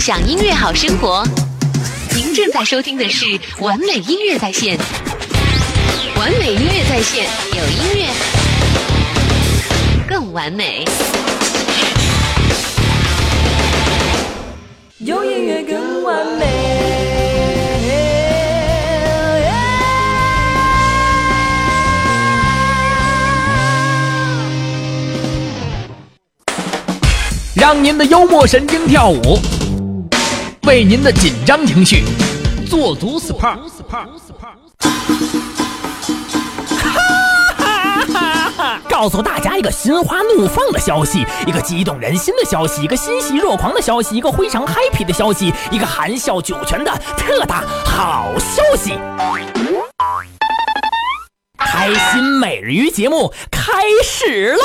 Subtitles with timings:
[0.00, 1.22] 共享音乐好生活。
[2.14, 4.78] 您正在收听的是完美音乐在线，
[6.16, 8.06] 完美音乐在线，有音乐
[10.08, 10.86] 更完美。
[15.00, 16.46] 有音乐更完美。
[27.54, 29.38] 让您的幽默神经跳舞，
[30.70, 32.04] 为您的紧张情绪
[32.64, 33.58] 做足 SPA。
[38.88, 48.92] 告诉大家一个心花怒放的消息，一个激动人心的消息，一个欣喜若狂的消息，一个非常 happy 的消息，一个含笑九泉的特大好消息！
[51.58, 53.72] 开心每日鱼节目开
[54.04, 54.60] 始了！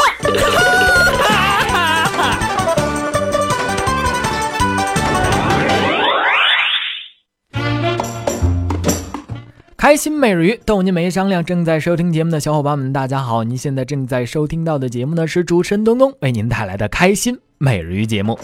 [9.86, 11.46] 开心每日鱼逗您没商量。
[11.46, 13.44] 正在收听节目的小伙伴们，大家好！
[13.44, 18.40] 您现在正在收听到的节目呢，是主持人东东为您带来的开心每日鱼节目。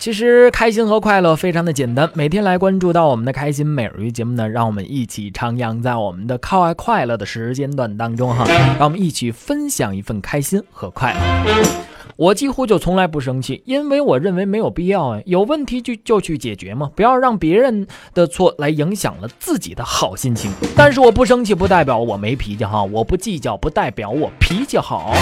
[0.00, 8.44] 其实开心和快乐非常的简单，每天来关注到我们的开心每日鱼节目呢，让我们一起徜徉在我们的靠爱快乐的时间段当中哈，
[8.80, 11.89] 让我们一起分享一份开心和快乐。
[12.20, 20.52] 我几乎就从来不生气，因为我认为没有必要哎，有问题就就去解决嘛，不要让别人的错来影响了自己的好心情。
[20.76, 25.14] 但是我不生气不代表我没脾气哈，我不计较不代表我脾气好。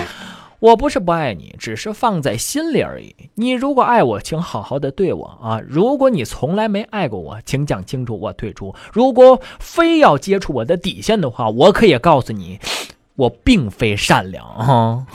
[0.58, 3.14] 我不是不爱你，只是放在心里而已。
[3.34, 5.60] 你如果爱我，请好好的对我啊！
[5.68, 8.74] 如果你从来没爱过我，请讲清楚，我退出。
[8.90, 12.58] 如果非要接触我的底线的话，我可以告诉你，
[13.16, 15.06] 我并非善良哈。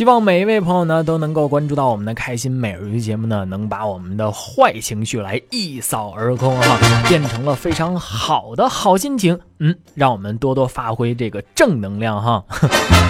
[0.00, 9.38] 希望每一位朋友呢都能够关注到我们的开心每日鱼节目呢，能把我们的坏情绪来一扫而空哈，变成了非常好的好心情。
[9.58, 12.42] 嗯，让我们多多发挥这个正能量哈。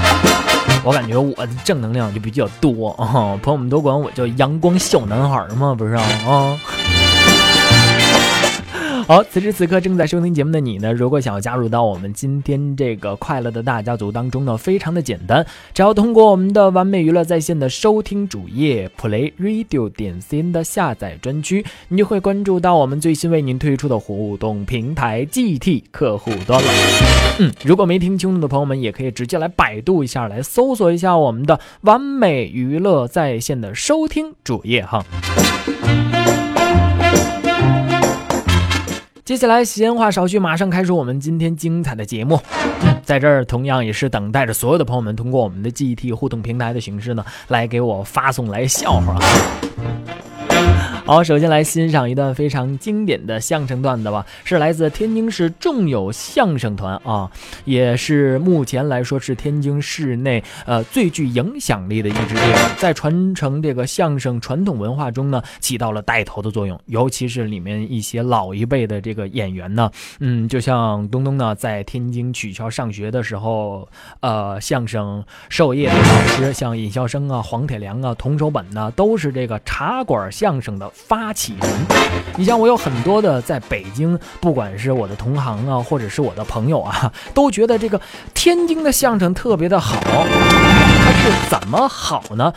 [0.83, 6.03] 我感觉我的正能量就比较多啊， 朋友们都管我叫阳光小男孩嘛，不是啊？
[6.27, 6.59] 啊
[9.11, 26.71] 好，此时此刻正在收听节目的你呢，如果想要加入到我们今天这个快乐的大家族当中呢，非常的简单，只要通过我们的完美娱乐在线的收听主页 Play Radio 点 cn 的下载专区，你就会关注到我们最新为您推出的互动平台 GT 客户端了。
[27.41, 35.05] 嗯，如果没听清楚的朋友们，也可以直接来百度一下，来搜索一下我们的完美娱乐在线的收听主页哈。
[39.25, 42.41] 接下来闲话少叙，马上开始我们今天精彩的节目。
[43.05, 49.19] 在这儿同样也是等待着所有的朋友们通过我们的 GT 互动平台的形式呢，来给我发送来笑话。
[51.07, 57.31] 好，首先来欣赏一段非常经典的相声段子吧，是来自天津市众友相声团啊，
[57.65, 66.81] 也是目前来说是天津市内呃最具影响力的一支队伍，在传承这个相声传统文化中呢，起到了带头的作用。
[66.87, 69.91] 尤其是里面一些老一辈的这个演员呢，
[70.21, 73.89] 嗯，就像东东呢，在天津曲校上学的时候，
[74.21, 80.91] 呃，相声授业的老师，像尹笑生啊、黄铁良啊、童守本呢，都是这个茶馆相相声的。
[80.93, 81.71] 发起人，
[82.37, 88.01] 你像我有很多的在北京，不管是我的同行啊，或者是我的朋友啊， 都觉得这个
[88.35, 90.01] 天津的相声特别的好。
[90.01, 92.53] 它是怎么好呢？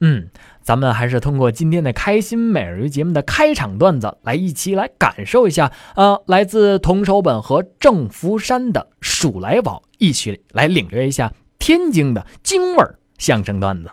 [0.00, 0.28] 嗯，
[0.62, 5.72] 咱们还是通过今天的开心每日鱼节目的开场段子来一起来感受一下。
[5.96, 13.90] 呃，来自童守本和郑福山的鼠来宝，一起来领略一下天津的京味儿相声段子。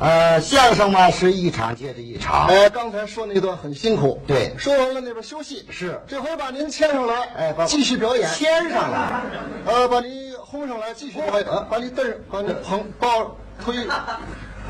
[0.00, 2.46] 呃，相声嘛是一场接着一场。
[2.46, 4.54] 哎，刚才说那段很辛苦，对。
[4.56, 6.00] 说完了那边休息，是。
[6.06, 9.20] 这回把您牵上来，哎，把继续表演，牵上来，
[9.66, 13.74] 呃，把你轰上来，继续表演，把你蹬上，把你捧抱推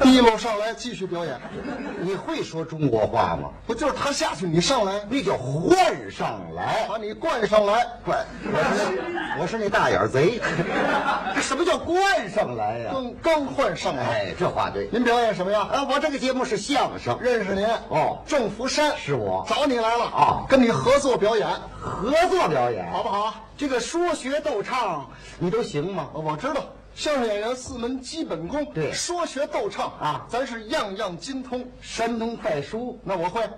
[0.03, 1.41] 提溜上来，继续表演。
[2.01, 3.51] 你会说中国话吗？
[3.67, 6.87] 不就是他下去，你上来，那叫换上来。
[6.89, 10.41] 把你灌上来，灌，我是我是那大眼贼。
[11.35, 12.91] 这什么叫灌上来呀？
[12.93, 14.03] 更刚换上来。
[14.05, 14.89] 哎，这话对。
[14.93, 15.69] 您表演什么呀？
[15.73, 21.49] 啊，我这个节目是相声，认识您哦郑福山是我找你来了啊跟你合作表演，
[21.81, 23.35] 合作表演，好不好？
[23.57, 26.09] 这个说学逗唱你都行吗？
[26.13, 26.63] 我知道。
[26.99, 31.65] 相声演员四门基本功，对说学逗唱啊咱是样样精通。
[31.81, 33.49] 山东快书，那我会，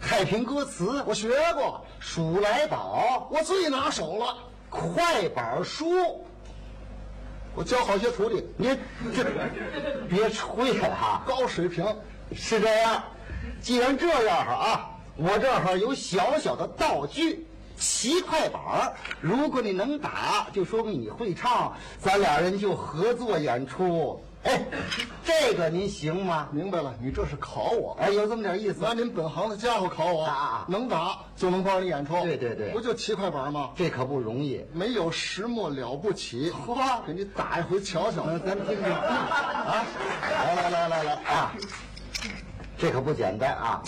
[0.00, 4.36] 太平歌词，我学过，数来宝，我最拿手了。
[4.70, 6.24] 快板书。
[7.56, 8.78] 我教好些徒弟，您
[9.12, 9.24] 这
[10.08, 11.84] 别吹了哈，高水平。
[12.32, 13.02] 是这样。
[13.60, 17.44] 既然这样哈啊，我这儿有小小的道具，
[17.76, 24.22] 骑快板儿如果你能打，就说明你会唱，咱俩人就合作演出。
[24.44, 24.62] 哎，
[25.24, 26.48] 这个您行吗？
[26.52, 27.96] 明白了，你这是考我。
[27.98, 28.92] 哎，有这么点意思拿。
[28.92, 32.20] 您本行的家伙考我啊能打就能帮你演出。
[32.22, 33.70] 对对对不就骑快板吗？
[33.74, 34.62] 这可不容易。
[34.74, 36.52] 没有石墨了不起。
[36.52, 38.22] 嚯给你打一回瞧瞧。
[38.26, 39.82] 嗯，咱听听啊，
[40.20, 41.52] 来来来来来啊，
[42.76, 43.82] 这可不简单啊。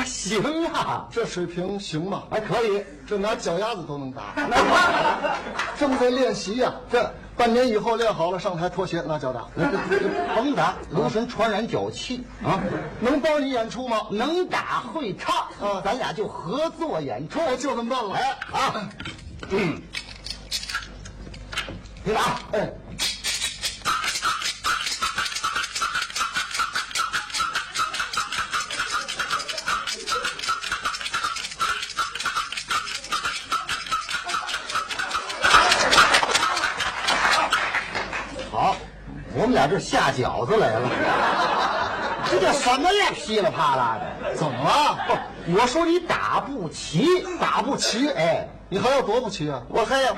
[0.00, 2.22] 啊，行啊，这水平行吗？
[2.30, 2.82] 还可以。
[3.06, 4.22] 这拿脚丫子都能打，
[5.76, 9.46] 正在练习呀、这半年以后练好了，上台脱鞋拿脚打，
[10.34, 12.60] 甭打，留神传染脚气啊！
[13.00, 14.06] 能帮你演出吗？
[14.10, 17.40] 能打会唱啊咱俩就合作演出。
[17.40, 18.14] 哎，就这么办了。
[18.14, 18.88] 哎啊，
[19.50, 19.82] 嗯，
[22.04, 22.72] 你打，哎，
[39.60, 40.88] 俩这下饺子来了，
[42.30, 43.10] 这叫什么呀？
[43.14, 44.98] 噼里啪啦的，怎么了？
[45.06, 47.06] 不，我说你打不齐，
[47.38, 48.08] 打不齐？
[48.08, 49.60] 哎，你还要多不齐啊？
[49.68, 50.16] 我还要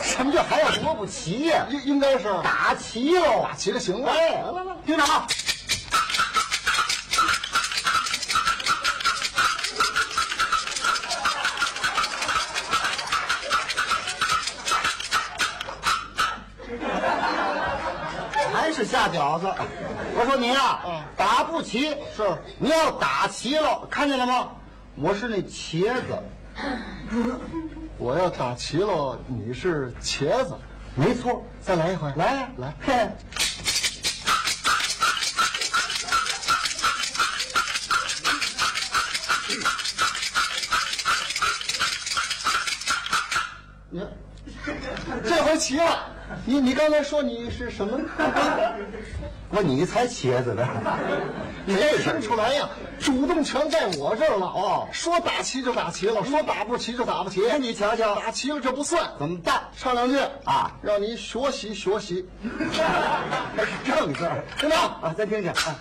[0.00, 4.10] 什么叫还要多不齐呀、应应该是打齐喽，打齐了，行了。
[4.10, 5.24] 哎，来来来，听着啊。
[19.00, 19.46] 下饺子。
[20.14, 22.22] 我说您啊，嗯打不齐是
[22.58, 24.48] 你要打齐了，看见了吗？
[24.96, 26.22] 我是那茄子，
[27.96, 30.54] 我要打齐了，你是茄子。
[30.94, 31.42] 没错。
[31.62, 32.74] 再来一回，来呀、来。
[32.82, 33.08] 嘿
[46.50, 47.96] 你你刚才说你是什么？
[49.50, 50.66] 我你才茄子呢，
[51.64, 52.68] 没听出来呀？
[52.98, 54.88] 主动权在我这儿了哦。
[54.90, 57.40] 说打齐就打齐了，说打不齐就打不齐。
[57.60, 59.62] 你瞧瞧打齐了这不算，怎么办？
[59.78, 62.26] 唱两句啊让你学习学习。
[63.56, 65.76] 还是正事儿，听着啊，再听听啊。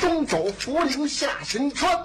[0.00, 2.02] 东走福陵下行川，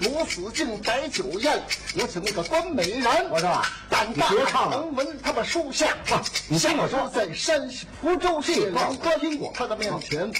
[0.00, 1.62] 罗死境摆酒宴。
[1.96, 4.28] 我请那个关美人，我说啊胆大
[4.70, 5.88] 能闻他们书下。
[6.48, 10.30] 你先我说在山西蒲州县王官听过他的面前，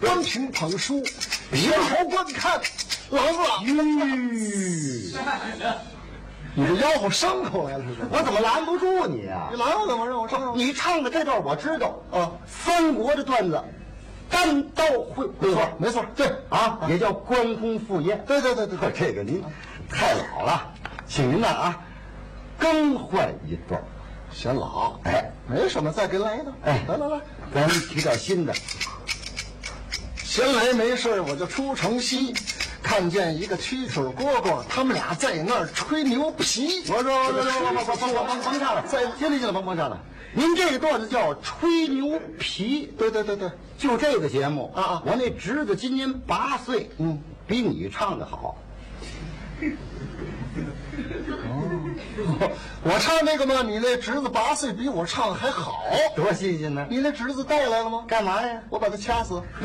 [0.00, 1.02] 关平捧书，
[1.50, 2.60] 别头观看，
[3.10, 3.64] 郎朗。
[3.64, 5.12] 吁，
[6.54, 8.08] 你这吆喝牲口来了是吧？
[8.10, 9.56] 我怎么拦不住你啊你？
[9.56, 10.06] 拦我怎么？
[10.06, 10.58] 让我唱唱。
[10.58, 13.62] 你唱的这段我知道啊三国的段子，
[14.30, 14.84] 单刀
[15.14, 18.22] 会，没错，没错，对啊，也叫关公赴宴。
[18.26, 19.42] 对对对对对， 这个您
[19.90, 20.72] 太老了，
[21.06, 21.78] 请您呢啊，
[22.58, 23.82] 更换一段。
[24.32, 24.96] 显老。
[25.02, 26.54] 哎，没什么，再给来一段。
[26.64, 27.20] 哎来来来，
[27.52, 28.54] 咱提点新的。
[30.22, 32.32] 闲来没事我就出城西，
[32.80, 36.84] 看见一个蛐蛐儿蝈蝈，他们俩在那儿吹牛皮。
[36.88, 40.00] 我说，甭甭甭甭甭甭甭唱了，再听听了，甭甭唱了。
[40.32, 48.56] 您这个段子叫吹牛皮，对对对对，就这个节目啊啊我那侄子今年八岁，嗯，比你唱的好。
[52.82, 55.82] 我唱那个嘛，你那侄子八岁，比我唱的还好。
[56.14, 56.86] 多新鲜呢！
[56.88, 58.04] 你那侄子带来了吗？
[58.06, 58.60] 干嘛呀？
[58.70, 59.42] 我把他掐死。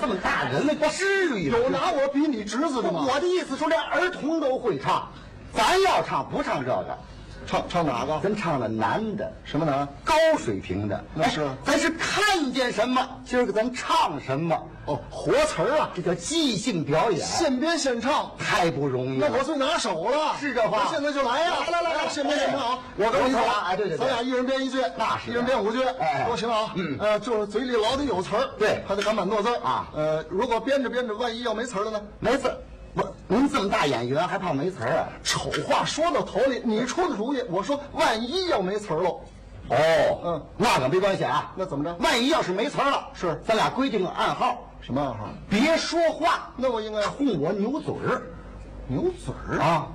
[0.00, 3.06] 这么大人了，不至于有拿我比你侄子的吗？
[3.08, 5.08] 我的意思说，连儿童都会唱，
[5.52, 6.98] 咱要唱不唱这个，
[7.46, 8.20] 唱唱哪个？
[8.22, 9.86] 咱唱的男的，什么男？
[10.04, 11.04] 高水平的。
[11.14, 14.56] 那是哎咱是看见什么，今儿个咱唱什么。
[14.84, 18.32] 哦，活词儿啊，这叫即兴表演，现编现唱。
[18.36, 19.28] 太不容易了。
[19.30, 21.52] 那我最拿手了，是这话那现在就来呀！
[21.60, 22.78] 来来来来现编现唱啊！
[22.96, 26.72] 我跟你说走啊哎对对对咱俩一人编一句，那是一人编五句，哎都行啊。
[26.74, 32.00] 嗯呃，就是嘴里老得有词儿，对还得敢板跺字儿啊呃，如果编着编着，万一要没词儿了呢？
[32.18, 32.52] 没词
[32.94, 35.08] 儿，不，您这么大演员还怕没词儿啊？
[35.22, 39.20] 丑话说到头里，你出的主意，我说万一要没词儿喽，
[39.68, 39.76] 哦，
[40.24, 41.52] 嗯，那可没关系啊。
[41.56, 41.94] 那怎么着？
[42.00, 43.40] 万一要是没词儿了，是。
[43.46, 45.28] 咱俩规定个暗号，什么暗号？
[45.48, 48.22] 别说话，那我应该冲我扭嘴儿。
[48.86, 49.60] 牛嘴儿？
[49.60, 49.86] 啊。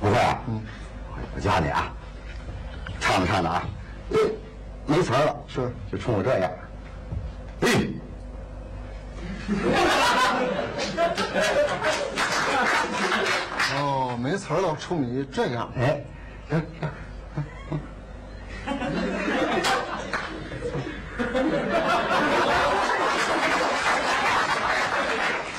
[0.00, 0.60] 不会啊，嗯，
[1.34, 1.92] 我教你啊，
[3.00, 3.62] 唱着唱着啊，
[4.10, 4.34] 对，
[4.84, 5.72] 没词儿了，是。
[5.90, 6.50] 就冲我这样，
[7.60, 7.68] 嘿，
[13.74, 16.04] 哦，没词儿了，冲你这样，哎，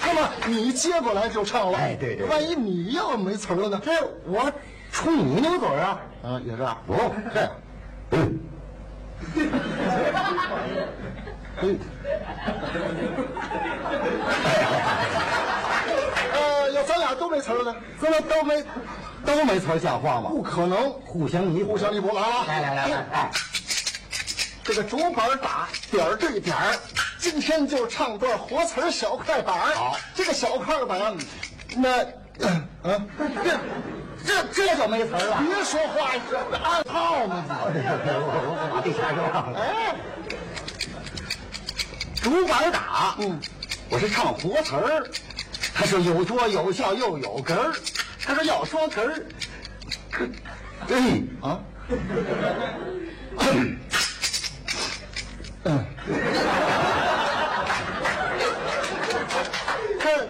[0.06, 2.28] 那么你接过来就唱了，哎对对对。
[2.28, 3.82] 万一你要没词儿了呢？
[3.84, 3.92] 这
[4.26, 4.52] 我
[4.92, 6.94] 冲你扭嘴儿啊，啊，也这样，不，
[7.34, 7.52] 这样，
[16.34, 16.84] 呃，要
[18.02, 18.62] 咱俩都没
[19.26, 20.30] 都没都没词儿像话吗？
[20.30, 23.32] 不可能，互相弥补，互相弥补，来了，来来来来，哎，
[24.64, 26.76] 这个竹板打点儿对点儿，
[27.18, 31.16] 今天就唱段活词儿小快板儿好，这个小快板儿，
[31.78, 32.06] 那，
[32.84, 33.08] 嗯，
[34.26, 35.38] 这这这就没词儿了。
[35.46, 37.66] 别说话，这暗号嘛我
[38.50, 39.52] 我把这下就忘。
[39.52, 39.60] 了。
[39.60, 39.96] 哎，
[42.22, 43.40] 竹板打，嗯，
[43.90, 45.06] 我是唱活词儿，
[45.74, 47.74] 他说有说有笑又有哏儿，
[48.24, 49.22] 他说要说哏儿，
[50.12, 50.26] 可，
[50.90, 51.22] 哎。
[51.42, 51.60] 啊，
[53.40, 53.78] 嗯。
[55.66, 55.86] 嗯，
[60.02, 60.28] 这，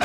[0.00, 0.04] 哎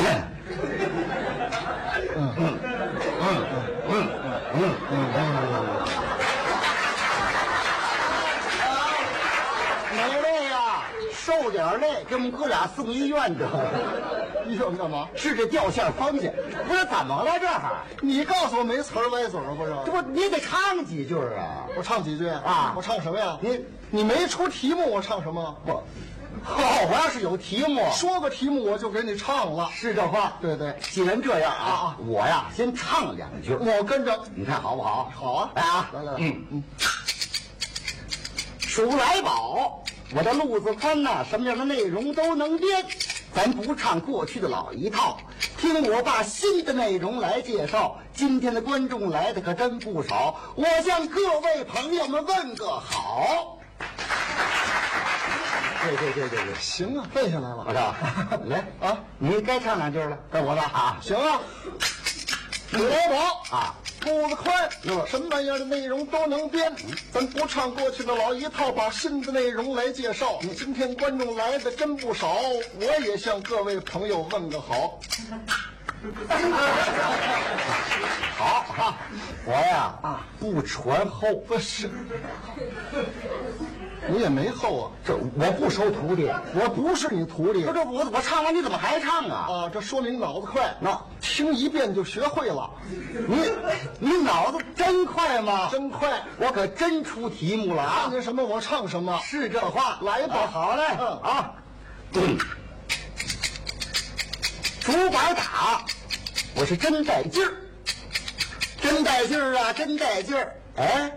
[9.92, 14.19] 没累呀，受点儿累，给我们哥俩送医院得了。
[14.50, 15.08] 医院干嘛？
[15.14, 16.32] 是这掉线方向，
[16.66, 17.82] 不是怎么了这儿？
[18.00, 19.72] 你告诉我没词儿歪嘴儿不是？
[19.86, 21.66] 这不你得唱几句啊？
[21.76, 23.38] 我唱几句啊我唱什么呀？
[23.40, 25.56] 你你没出题目，我唱什么？
[25.64, 25.72] 不，
[26.42, 29.68] 好，我要是有题目，说个题目我就给你唱了。
[29.72, 30.32] 是这话。
[30.40, 34.18] 对对，既然这样啊啊啊，我呀先唱两句，我跟着。
[34.34, 35.10] 你看好不好？
[35.14, 36.62] 好啊来啊，来来来嗯嗯。
[38.60, 39.82] 数来宝，
[40.14, 42.84] 我的路子宽呐、什么样的内容都能编。
[43.34, 45.18] 咱不唱过去的老一套，
[45.56, 47.98] 听我把新的内容来介绍。
[48.12, 53.58] 今天的观众来的可真不少，我向各位朋友们问个好。
[55.82, 57.64] 对对对对对，行啊，背下来了。
[57.66, 57.94] 我说，
[58.46, 60.98] 来啊，你该唱两句了，该我了啊。
[61.00, 61.40] 行啊，
[62.68, 66.72] 水来宝啊，步子快哟，什么玩意儿的内容都能编。
[67.12, 70.38] 咱不唱过去的老一套，把新的内容来介绍。
[70.56, 72.36] 今天观众来的真不少，
[72.80, 74.98] 我也向各位朋友问个好。
[78.38, 78.96] 好哈，
[79.44, 81.90] 我呀啊不传后，不是，
[84.10, 84.90] 你也没后啊。
[85.04, 86.30] 这我不收徒弟。
[86.54, 89.46] 我不是你徒弟不，这我我唱完你怎么还唱啊？
[89.48, 92.70] 啊，这说明脑子快，那听一遍就学会了，
[93.28, 93.50] 你
[93.98, 95.68] 你脑子真快吗？
[95.70, 96.22] 真快。
[96.38, 98.10] 我可真出题目了啊看！
[98.10, 101.52] 见什么我唱什么，是这话，来吧啊好嘞嗯啊！
[102.14, 102.38] 嗯，
[104.80, 105.84] 竹板打，
[106.56, 107.52] 我是真带劲儿，
[108.80, 110.52] 真带劲儿啊，真带劲儿！
[110.76, 111.12] 哎，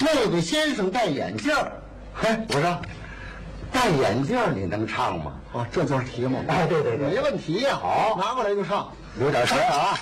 [0.00, 1.70] 那位先生戴眼镜儿，
[2.14, 2.82] 嘿，我说
[3.70, 5.32] 戴眼镜儿你能唱吗？
[5.52, 6.42] 啊，这就是题目。
[6.48, 7.78] 哎对对对没问题呀。
[7.80, 8.90] 好拿过来就唱。
[9.20, 9.98] 有点神啊！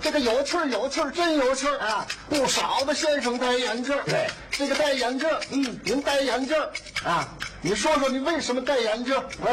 [0.00, 2.06] 这个有趣儿有趣儿真有趣儿啊！
[2.28, 6.70] 不少的先生戴眼镜儿对这个戴眼镜儿嗯，您戴眼镜儿
[7.08, 7.28] 啊，
[7.64, 9.48] 你说说你为什么戴眼镜我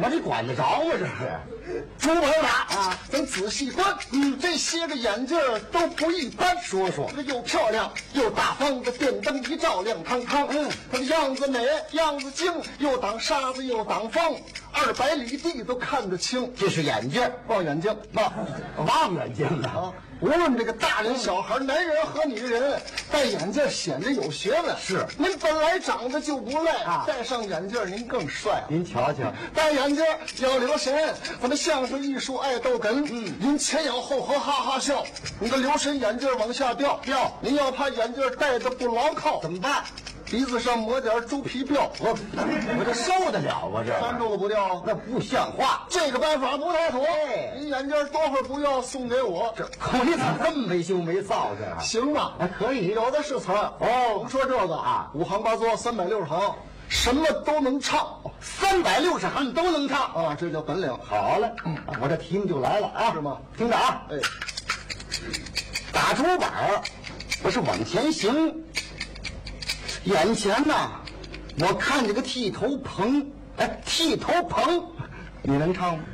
[0.00, 0.92] 我这管得着吗？
[0.92, 5.36] 这是竹板打啊咱仔细观，嗯，这些个眼镜
[5.72, 6.56] 都不一般。
[6.62, 16.52] 说说这又漂亮又大方这电灯一照亮堂堂，嗯它的样子美，样子精，又挡沙子又挡风，二百里地都看得清。
[16.56, 18.32] 这是眼镜，望远镜，望
[18.86, 22.78] 望远镜啊啊！，无论这个大人小孩、男人和女人，
[23.10, 24.76] 戴眼镜显得有学问。
[24.78, 28.66] 是您本来长得就不赖啊戴上眼镜您更帅了。
[28.68, 30.04] 您瞧瞧，戴眼镜
[30.40, 33.02] 要留神，咱们相声艺术爱逗哏。
[33.10, 35.06] 嗯，您前仰后合哈哈笑，
[35.38, 37.32] 你的留神眼镜往下掉掉。
[37.40, 39.84] 您要怕眼镜戴着不牢靠，怎么办？
[40.30, 42.16] 鼻子上抹点猪皮膘， 我
[42.78, 43.82] 我这受得了吗？
[43.84, 44.80] 这看住了不掉。
[44.86, 45.84] 那不像话！
[45.88, 51.76] 这个办法不太妥哎，您眼镜多会儿不要送给我，这可你咋这么没羞没臊的？
[51.80, 52.34] 行吧？
[52.38, 56.54] 还可以有的是词儿哦甭说这个啊五行八作三百六十行，
[56.88, 58.06] 什么都能唱
[58.40, 60.00] 三百六十行都能唱。
[60.14, 60.96] 啊，这叫本领。
[61.02, 61.50] 好嘞，
[62.00, 64.16] 我这题目就来了啊，是吗听着啊，哎，
[65.92, 66.80] 打竹板儿，
[67.42, 68.54] 我是往前行，
[70.04, 70.90] 眼前呐，
[71.58, 73.26] 我看见个剃头棚，
[73.58, 74.82] 哎，剃头棚，
[75.42, 76.04] 你能唱吗？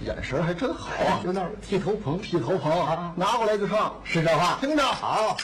[0.00, 1.20] 眼神还真好啊！
[1.22, 4.56] 就那儿剃头棚，剃头棚啊，拿过来就唱，是这话。
[4.60, 5.36] 听着，好，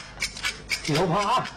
[0.83, 1.47] 剃头棚啊，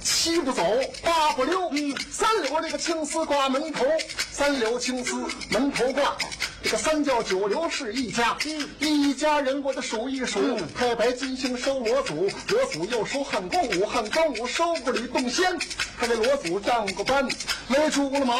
[0.00, 0.62] 七不走
[1.04, 3.84] 八不溜，嗯，三绺这个青丝挂门头，
[4.30, 6.16] 三绺青丝门头挂。
[6.62, 10.40] 这个三教九流是一家，嗯，一家人我得数一数。
[10.78, 15.58] 太白金星收罗祖，罗祖又收汉光武，汉光武收过吕洞仙。
[15.98, 17.28] 他给罗祖站过班，
[17.68, 18.34] 勒住了马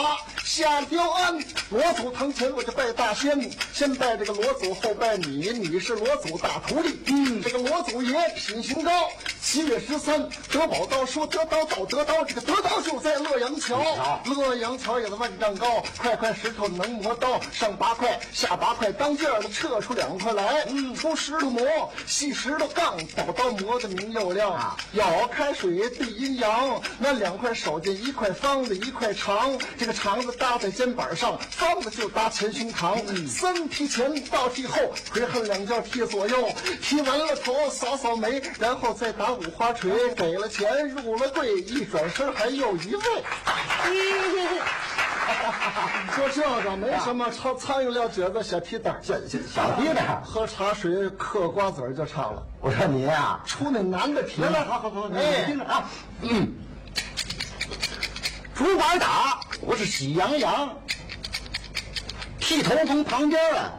[0.44, 1.42] 下雕鞍。
[1.70, 6.98] 罗祖堂前我就拜大仙，先拜这个罗祖，后拜你，你是罗祖大徒弟。
[7.06, 8.90] 嗯，这个罗祖爷品行高。
[9.40, 14.20] 七月十三，得宝刀说得刀到得刀，这个得刀就在洛阳桥。
[14.24, 20.64] 洛阳桥也是万丈高，块块石头能磨刀，上八块下八块，当间儿的撤出两块来。
[20.68, 24.76] 嗯，出石头磨，细石头杠，宝刀磨得明又亮啊。
[24.92, 33.28] 舀开水对阴阳，那两块手进一块方子一块长，这个长子搭在肩膀上，方子就搭前胸膛。
[33.28, 34.76] 三踢前倒踢后，
[35.12, 36.48] 回恨两脚踢左右，
[36.82, 43.02] 踢完了头扫扫眉，然后再打五花锤，给了钱入了柜，一转身还有一位。
[46.14, 50.00] 说这个没什么，唱参与了这个小提单，小小小弟呢？
[50.24, 54.42] 喝茶水嗑瓜子儿就唱了，我说你呀，出那男的题。
[54.42, 55.88] 来来，好好好，你哎听着啊，
[56.22, 56.52] 嗯，
[58.54, 60.68] 竹板打，我是喜羊羊，
[62.38, 63.72] 剃头棚旁边啊，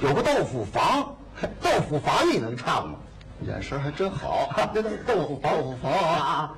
[0.00, 1.16] 有个豆腐房，
[1.62, 2.98] 豆腐房你能唱吗？
[3.46, 4.48] 眼神还真好。
[5.06, 6.54] 豆腐房，豆腐房啊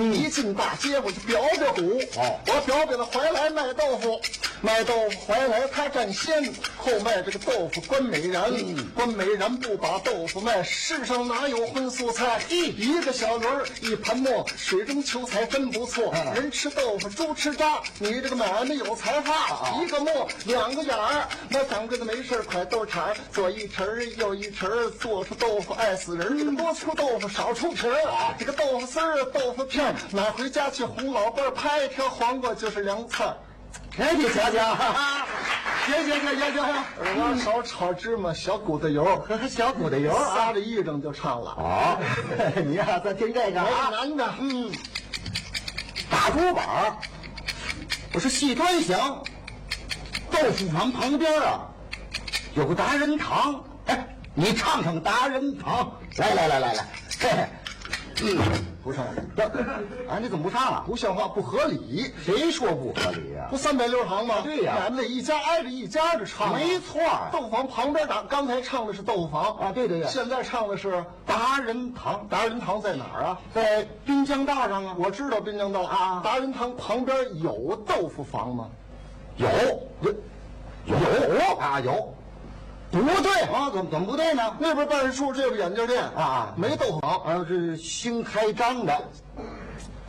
[0.00, 0.02] 啊！
[0.12, 4.20] 一进大街我就表表鼓，哦我表表的怀来卖豆腐，
[4.64, 6.42] 卖豆腐怀来他占先，
[6.78, 8.50] 后卖这个豆腐关美然，
[8.94, 12.40] 关美然不把豆腐卖，世上哪有荤素菜？
[12.48, 16.14] 一个小轮儿一盘磨，水中求财真不错。
[16.34, 26.38] 人吃豆腐猪吃渣，你这个买卖有才华，一个磨两个眼儿，那掌柜的没事儿蒯豆铲儿，左一匙儿右一匙儿，做出豆腐爱死人。
[26.38, 33.36] 这个多出豆腐少出皮儿，这个豆腐丝儿豆腐片儿，买回家去哄老伴儿，拍一条黄瓜就是凉菜儿。
[33.98, 34.74] 哎，你瞧瞧，
[35.86, 40.34] 行行行行行，耳挖勺炒芝麻，小骨头油，和 小骨头油啊。
[40.34, 41.50] 撒着一整就唱了。
[41.50, 42.00] 好，
[42.64, 43.90] 你呀，再听这个没啊。
[43.90, 44.72] 难的，嗯，
[46.10, 46.96] 打竹板儿，
[48.12, 49.22] 我是细端详。
[50.30, 51.60] 豆腐房旁边啊，
[52.54, 56.86] 有个达人堂，哎，你唱唱达人堂，来来来来来，
[57.20, 57.46] 嘿嘿，
[58.22, 58.38] 嗯，
[58.82, 59.42] 不唱了，这，
[60.08, 60.84] 哎，你怎么不唱了？
[60.86, 62.12] 不像话，不合理。
[62.24, 64.36] 谁说不合理呀、不三百六十行吗？
[64.42, 66.58] 对呀咱们得一家挨着一家的唱啊。
[66.58, 73.40] 没错儿豆腐坊旁边打，刚才唱的是豆腐坊啊对对对现在唱的是达人堂达人堂在哪儿啊？
[73.52, 78.68] 在滨江道上啊，我知道滨江道啊达人堂旁边有豆腐房吗？
[79.36, 79.48] 有
[80.02, 80.14] 有
[80.86, 82.14] 有啊有，
[83.02, 84.42] 不对，啊，怎么怎么不对呢？
[84.58, 88.94] 那边办事处，这边眼镜店啊没豆腐坊，啊，这是新开张的，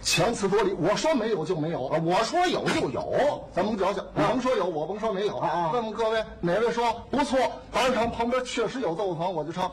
[0.01, 0.73] 强词夺理。
[0.73, 7.39] 我说没有就没有啊，我说有就有， 咱甭矫情，你甭说有，我甭说没有啊啊问问各位，哪位说不错？
[7.71, 9.71] 达人堂旁边确实有豆腐坊，我就唱。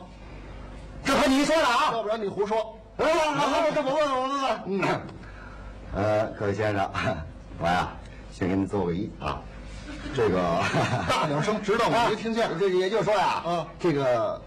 [1.03, 2.01] 这可你说的啊要。
[2.01, 2.77] 不然你胡说。
[2.97, 4.61] 来来来，这我问问我问问。
[4.67, 5.01] 嗯，
[5.95, 6.89] 呃，各位先生，
[7.59, 7.89] 我呀，
[8.31, 9.41] 先给你做个揖啊。
[10.15, 10.61] 这个
[11.09, 12.49] 大点声，知道吗没听见。
[12.59, 14.41] 这也就是说呀，嗯这个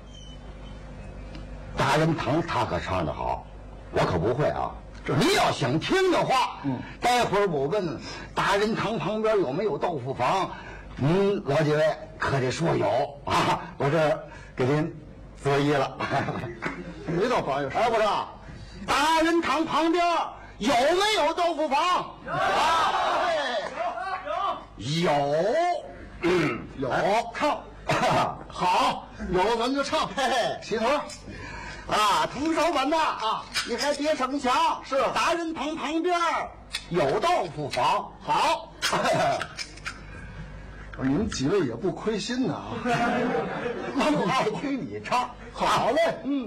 [1.77, 3.45] 达人堂他可唱的好，
[3.93, 4.71] 我可不会啊。
[5.19, 8.01] 你要想听的话，嗯，待会儿我问
[8.35, 10.51] 达人堂旁边有没有豆腐房，
[10.97, 12.89] 您老几位可得说有
[13.25, 13.61] 啊。
[13.79, 14.19] 我这
[14.57, 14.93] 给您
[15.43, 15.97] 作揖了。
[17.07, 18.29] 没到八月十，哎，我说，
[18.85, 20.05] 达人堂旁边
[20.59, 21.79] 有没有豆腐坊？
[22.27, 22.33] 有，
[24.77, 25.11] 有，
[26.23, 26.89] 嗯，有。
[26.91, 27.63] 哎唱，
[28.49, 30.07] 好，有咱就唱。
[30.09, 30.87] 嘿嘿，起头，
[31.93, 32.97] 啊，同手们呐。
[32.97, 34.97] 啊，你还别逞强，是。
[35.15, 36.19] 达人堂旁边
[36.91, 38.73] 有豆腐房，好，
[40.99, 42.55] 我说你们几位也不亏心呐。
[42.55, 42.73] 啊。
[43.95, 46.47] 那我爱听你唱，好嘞，嗯，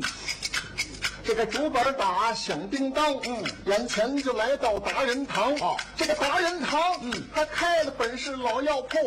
[1.30, 5.54] 这个竹板打响叮当，嗯，眼前就来到达人堂。
[5.60, 8.98] 哦这个达人堂，嗯，他开了本是老药铺，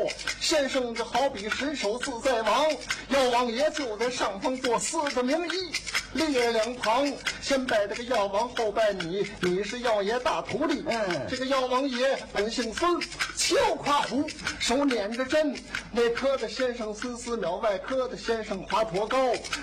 [0.41, 2.71] 先生这好比神手自在王，
[3.09, 5.73] 药王爷就在上方做四个名医。
[6.13, 10.85] 列两旁，先拜这个药王，后拜你，你是药爷大徒弟。
[10.87, 13.01] 嗯这个药王爷本姓孙，
[13.35, 14.29] 俏夸胡，
[14.61, 15.57] 手捻着针。
[15.91, 19.19] 内科的先生孙思邈，外科的先生华佗高。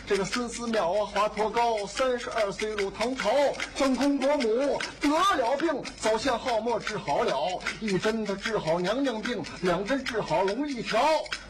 [0.08, 3.30] 这个孙思邈啊，华佗高，三十二岁入唐朝，
[3.76, 11.00] 争功夺母，得了病，走向号末治好了，一针他治好娘娘病，两针治好龙一条。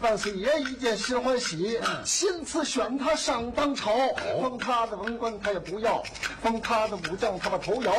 [0.01, 3.91] 万岁爷一见心欢喜，亲自选他上当朝，
[4.41, 6.01] 封他的文官他也不要，
[6.41, 7.93] 封他的武将他把头摇。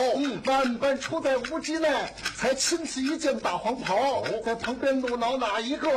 [0.46, 1.88] 万般出在无极内，
[2.36, 5.90] 才亲自一件大黄袍，在旁边怒恼哪一个？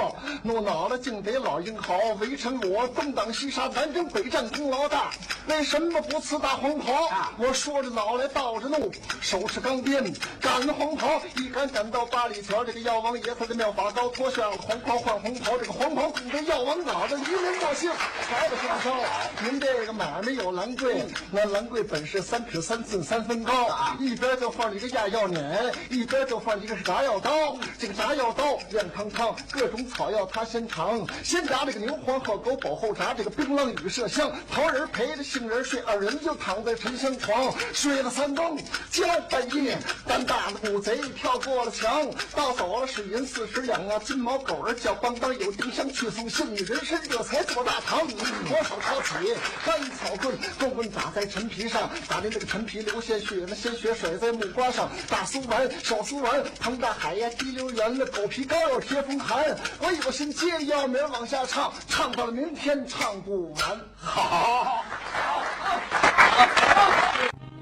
[0.44, 5.12] 怒恼了竟得老英豪，围城我东挡西杀，南征北战功劳大，
[5.48, 6.93] 为什么不赐大黄袍？
[7.38, 18.96] 我说着恼来倒着怒，手持钢鞭赶黄袍，一赶赶到八里桥，这个药王爷他的妙法高，脱下了黄袍换红袍，这个黄袍顶着药王脑袋，一人作兴，好的上烧。
[19.44, 27.32] 您这个买卖有兰桂，那兰桂本是三尺三寸三分高，一边就放了一个压药碾，一边就放一个是炸药刀。
[27.78, 38.58] 这个炸药刀亮堂堂，各种草药他先尝，先炸这个牛黄鹤狗保后炸这个槟榔与麝香，桃仁陪着杏仁睡，二人就躺在沉香床，睡了三更，
[38.92, 49.34] 觉半夜，胆大的捕贼跳过了墙，盗走了水银四十两啊，金毛狗儿叫邦邦，有丁香去送信，人参这才做大堂，左手抄起
[49.66, 63.80] 干草棍，棍棍打在陈皮上，打的这个陈皮流鲜血，那鲜血甩在木瓜上，大苏丸小苏丸，彭大海呀滴溜圆了，狗皮膏药贴风寒，我有心接着药名往下唱，唱到了明天唱不完。
[63.96, 64.84] 好。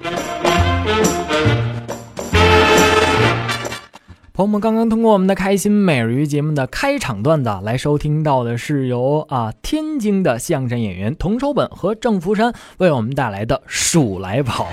[0.04, 1.71] thank you
[4.34, 14.70] 朋友们刚刚通过我们的开心每日鱼节目的开场段子来收听到的是由啊天津的相声演员童守本和郑福山为我们带来的《鼠来宝》。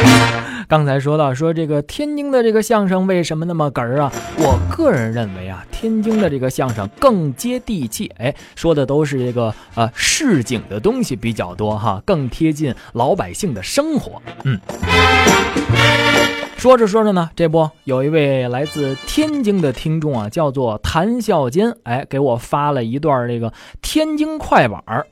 [0.66, 4.10] 刚才说到说这个天津的这个相声为什么那么哏儿啊？
[4.38, 14.22] 我个人认为啊，天津的这个相声更接地气，哎，说的都是这个呃市井的东西比较多哈，更贴近老百姓的生活。
[14.44, 14.58] 嗯。
[16.66, 25.06] 说着说着呢，这不有一位来自天津的听众啊，叫做谭笑坚，哎，给我发了一段这个天津快板儿。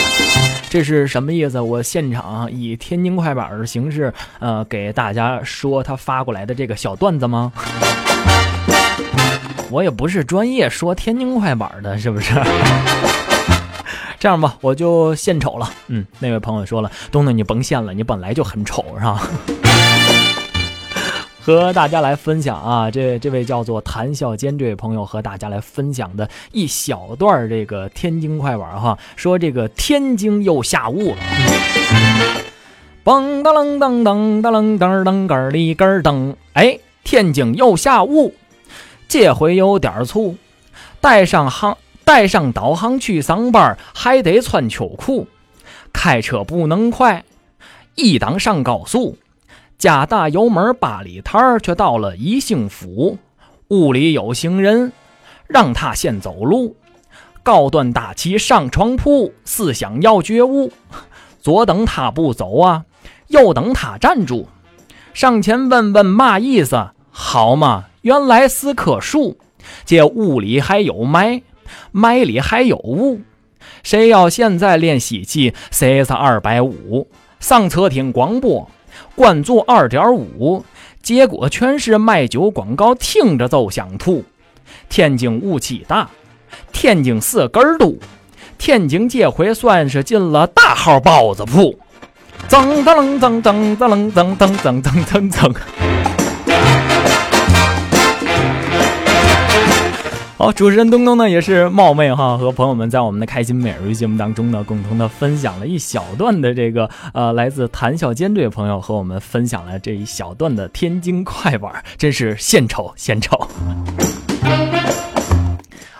[0.70, 1.60] 这是什么意思？
[1.60, 7.52] 我现场以天津快板的形式，呃，给大家说他发过来的这个小段子吗？
[9.70, 12.32] 我也不是专业说天津快板的，是不是？
[14.18, 15.68] 这样吧，我就献丑了。
[15.88, 19.28] 嗯，那位朋友说了，东东你甭献了，你本来就很丑，是吧？
[21.48, 31.16] 和大家来分享啊，这这位叫做谈笑间这位朋友和大家来分享的一小段这个天津快板哈，说这个天津又下雾了。
[33.02, 38.34] 嘣当啷当当当啷当当个里个噔，哎，天津又下雾，
[39.08, 40.36] 这回有点粗，
[41.00, 45.26] 带上航带上导航去上班还得穿秋裤，
[45.94, 47.24] 开车不能快，
[47.94, 49.16] 一档上高速。
[49.78, 53.16] 加大油门八里摊却到了宜兴府。
[53.68, 54.92] 屋里有行人，
[55.46, 56.74] 让他先走路。
[57.44, 60.72] 高端大气上床铺，思想要觉悟。
[61.40, 62.84] 左等他不走啊，
[63.28, 64.48] 右等他站住。
[65.14, 66.90] 上前问问嘛意思？
[67.10, 69.38] 好嘛，原来是棵树。
[69.84, 71.42] 这屋里还有霾，
[71.92, 73.20] 霾里还有雾。
[73.84, 77.08] 谁要现在练习气，谁是二百五。
[77.38, 78.68] 上车听广播。
[79.18, 80.64] 关注二点五，
[81.02, 84.24] 结果全是卖酒广告，听着就想吐。
[84.88, 86.08] 天津雾气大，
[86.70, 87.98] 天津四根儿堵，
[88.58, 91.76] 天津这回算是进了大号包子铺。
[92.48, 95.97] 噔噔噔噔噔噔噔噔噔噔噔噔。
[100.38, 113.48] 好，主持人东东呢也是冒昧哈，和朋友们在我们的开心每日节目当中呢，共同的分享了一小段的这个呃，来自谭笑坚这位朋友和我们分享了这一小段的天津快板，真是献丑献丑。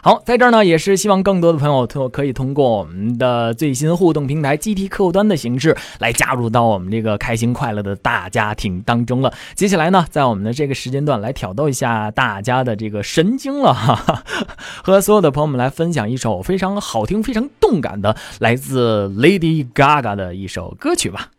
[0.00, 9.32] 好，在这儿呢，也是希望更多的朋友通可以通过我们的最新互动平台 GT 客户端的形式来加入到我们这个开心快乐的大家庭当中了。
[9.54, 14.22] 接下来呢，在我们的这个时间段来挑逗一下大家的这个神经了哈，
[14.84, 21.30] 和所有的朋友们来分享一首非常好听、非常动感的来自 Lady Gaga 的一首歌曲吧。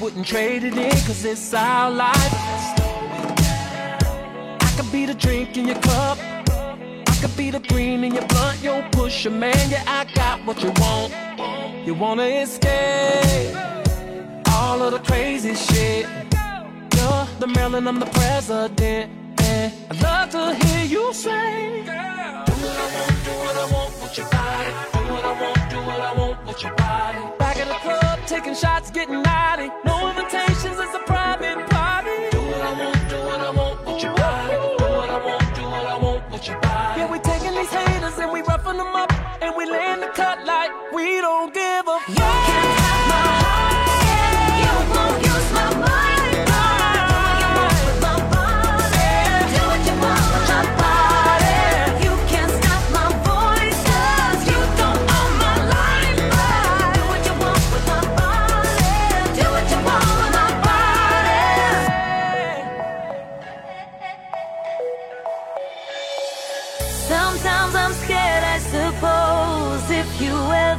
[0.00, 2.34] Wouldn't trade it in, cause it's our life.
[4.60, 6.18] I could be the drink in your cup.
[6.18, 8.62] I could be the green in your blunt.
[8.62, 11.12] Yo, push a man, yeah, I got what you want.
[11.86, 13.54] You wanna escape
[14.50, 16.06] all of the crazy shit.
[16.96, 19.10] You're the Maryland, I'm the president.
[19.90, 24.18] I'd love to hear you say, Do what I want, do what I want with
[24.18, 24.70] your body.
[24.92, 27.33] Do what I want, do what I want with your body.
[27.54, 29.70] Back in the club, taking shots, getting naughty.
[29.84, 32.10] No invitations, it's a private party.
[32.32, 34.52] Do what I want, do what I want with your body.
[34.76, 37.00] Do what I want, do what I want with your body.
[37.00, 39.12] Yeah, we taking these haters and we roughing them up.
[39.40, 42.63] And we laying the cut like we don't give a fuck.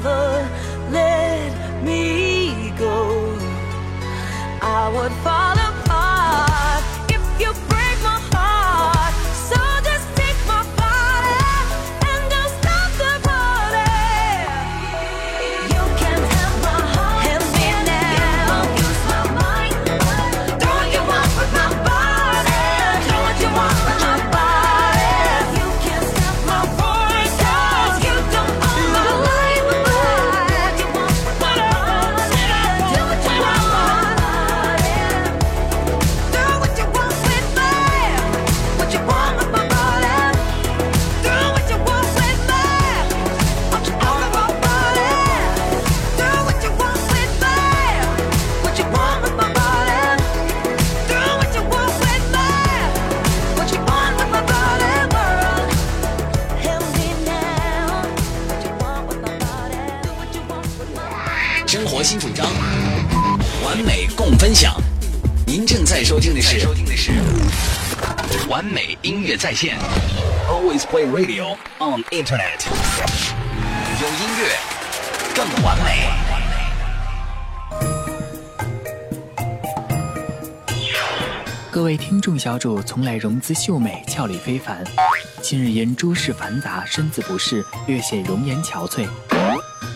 [0.08, 0.35] Oh.
[69.46, 69.78] 在线
[70.50, 72.66] ，Always play radio on internet，
[74.02, 74.50] 有音乐
[75.36, 76.10] 更完美。
[81.70, 84.84] 各位听众小主从来容姿秀美，俏丽非凡，
[85.44, 89.08] 近日因诸事繁杂，身子不适，略显容颜憔悴。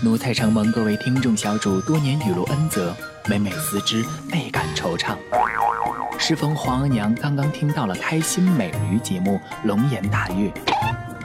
[0.03, 5.17] 奴才承蒙各位听众小主多年雨露恩泽，每每思之，倍感惆怅。
[6.21, 10.51] 适逢皇额娘刚刚听到了开心美人鱼节目，龙颜大悦。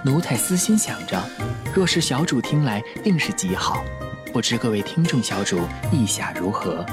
[0.04, 1.20] 奴才私心想着，
[1.74, 3.84] 若是小主听来，定是极好。
[4.32, 5.58] 不知各位听众小主
[5.90, 6.86] 意下如何？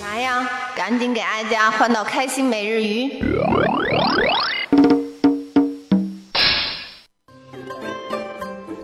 [0.00, 0.46] 哪样？
[0.76, 3.20] 赶紧给哀家换到开心每日鱼。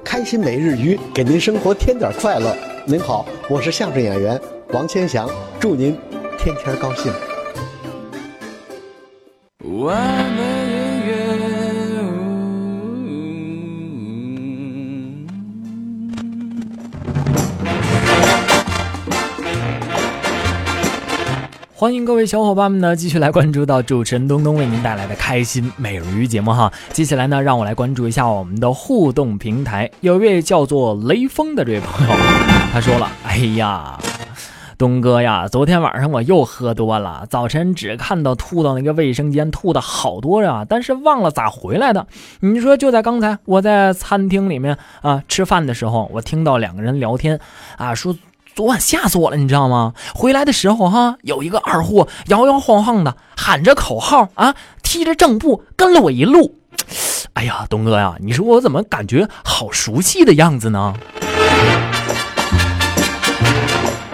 [0.04, 2.54] 开心每日鱼给您生活添点快乐。
[2.84, 4.38] 您好，我是相声演员
[4.70, 5.96] 王千祥，祝您
[6.42, 7.12] 天天高兴。
[9.82, 11.12] 完美音乐。
[21.74, 26.72] 欢迎各位小伙伴们呢，继续来关注到主持人东东为您带来的开心美人鱼节目哈。
[26.94, 32.14] 接下来呢，让我来关注一下我们的互动平台，有一位叫做雷锋的这位朋友，
[32.72, 33.98] 他说了：“哎呀，
[34.80, 42.06] 东哥呀，昨天晚上我又喝多了，早晨只看到吐到那个卫生间，吐的好多呀，但是忘了咋回来的。
[42.40, 47.38] 你说就在刚才，我在餐厅里面啊吃饭的时候，我听到两个人聊天
[47.76, 48.16] 啊，说。”
[48.52, 49.94] 昨晚吓死我了，你知道吗？
[50.12, 56.56] 回来的时候哈，有一个二货摇摇晃晃的喊着口号啊，踢着正步跟了我一路。
[57.34, 60.94] 哎呀，东哥呀，你说我怎么感觉好熟悉的样子呢？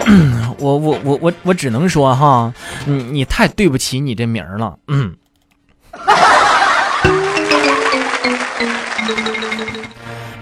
[0.59, 2.53] 我我我我我只能说哈，
[2.85, 5.15] 你你太对不起你这名儿了，嗯。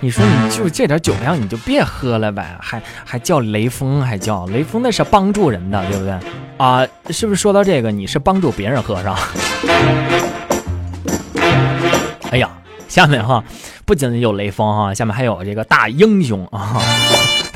[0.01, 6.13] 你说你就这点酒量，你就别喝了呗，还还叫雷锋，还叫雷锋，那是帮助人的，对不对？
[6.57, 9.19] 啊，是不是说到这个，你是帮助别人喝是吧？
[12.29, 12.49] 哎呀，
[12.87, 13.43] 下面哈，
[13.83, 16.79] 不仅有雷锋哈，下面还有这个大英雄啊。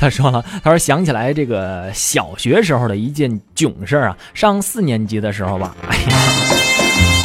[0.00, 6.16] 他说了，他说想起来这个小学时候的一件囧事啊，上四年级的时候吧， 哎呀。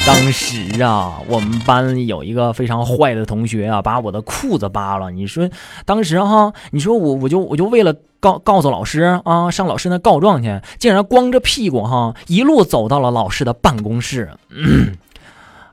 [0.06, 5.10] 当时啊，我们班有一个非常坏的同学啊，把我的裤子扒了。
[5.10, 5.50] 你说，
[5.84, 14.30] 当时哈，你说我我就我就为了告告诉老师啊，上老师那告状去，竟然光着屁股哈，一路走到了老师的办公室。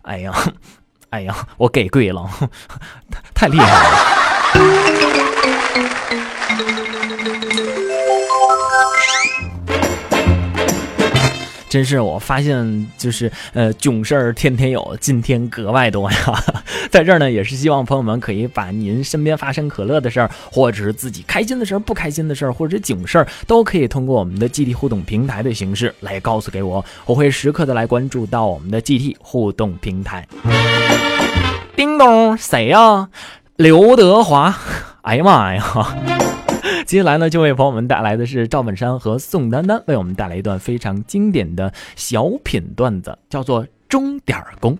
[0.01, 0.33] 哎呀，
[1.11, 2.27] 哎呀，我给跪了，
[3.35, 5.32] 太厉害了。
[11.73, 16.45] 真是我发现，就是呃囧事儿天天有，今天格外多呀。
[16.91, 30.29] 在这儿呢，也是希望朋友们可以把您身边发生可乐的事儿，或者是自己开心的事儿、不开心的事儿，或者囧事儿，都可以通过我们的 GT 互动平台的形式来告诉给我，我会时刻的来关注到我们的 GT 互动平台。
[31.75, 33.09] 叮咚，谁呀？
[33.57, 34.55] 刘德华。
[35.01, 36.42] 哎呀妈呀！
[36.87, 44.77] 接下来呢，就为朋友们带来的是赵本山和宋丹丹为我们带来一段非常经典的小品段子，叫做《钟点工》。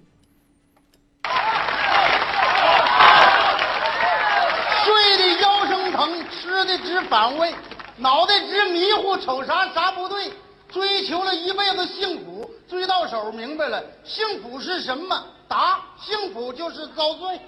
[4.85, 7.53] 睡的腰生疼，吃的直反胃，
[7.99, 10.33] 脑袋直迷糊，瞅啥啥不对。
[10.73, 15.23] 追求了一辈子幸福，追到手明白了，幸福是什么？
[15.47, 17.39] 答：幸福就是遭罪。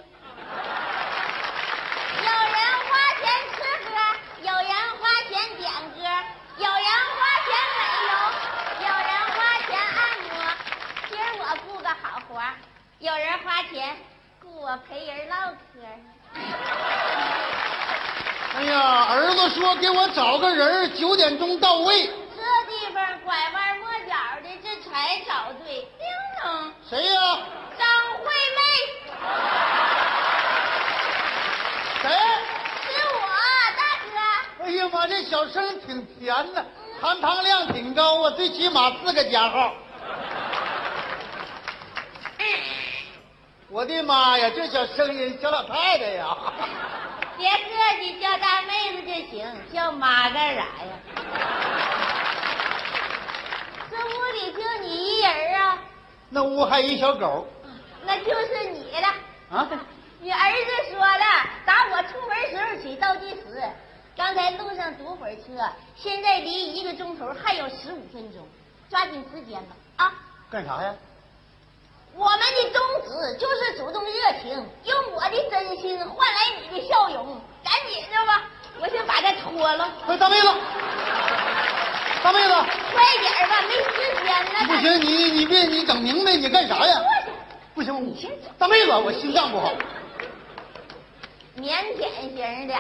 [2.16, 3.94] 有人花钱吃喝，
[4.44, 4.68] 有人
[5.00, 6.04] 花钱点歌，
[6.58, 6.84] 有人
[7.16, 8.12] 花钱美容，
[8.78, 10.28] 有人花钱按摩。
[11.08, 12.52] 今儿我雇个好活儿，
[12.98, 13.96] 有人花钱
[14.42, 15.80] 雇我陪人唠嗑。
[18.56, 22.06] 哎呀，儿子说给我找个人儿，九点钟到位。
[22.06, 24.12] 这地方拐弯抹角
[24.44, 25.88] 的，这才找对。
[25.96, 26.06] 叮
[26.42, 27.38] 咚，谁呀？
[27.78, 27.88] 张
[28.18, 28.24] 惠
[28.56, 28.60] 妹。
[32.02, 32.10] 谁？
[34.64, 36.64] 哎呀妈，这小声挺甜呐，
[36.98, 39.74] 含糖量挺高啊，最起码四个加号。
[43.68, 46.34] 我的妈呀，这小声音，小老太太呀！
[47.36, 47.58] 别客
[48.00, 50.98] 气，叫大妹子就行，叫妈干啥呀？
[53.90, 55.78] 这屋里就你一人啊？
[56.30, 57.46] 那屋还一小狗。
[58.06, 59.08] 那就是你了。
[59.58, 59.68] 啊？
[60.20, 61.24] 你儿子说了，
[61.66, 63.62] 打我出门时候起倒计时，
[64.16, 65.42] 刚才路上堵会儿车，
[65.96, 68.46] 现在离一个钟头还有十五分钟，
[68.88, 69.74] 抓紧时间吧！
[69.96, 70.12] 啊，
[70.50, 70.94] 干啥呀？
[72.14, 74.50] 我们的宗旨就是主动热情，
[74.84, 77.40] 用我的真心换来你的笑容。
[77.64, 78.44] 赶紧的吧，
[78.80, 79.90] 我先把它脱了。
[80.06, 80.46] 快，大妹子，
[82.22, 82.52] 大妹子，
[82.92, 84.64] 快点儿吧，没时间了。
[84.68, 87.02] 不行，你你别你整明白，你干啥呀？
[87.74, 88.00] 不行，我
[88.56, 89.72] 大妹子，我心脏不好。
[91.56, 92.74] 腼腆型的，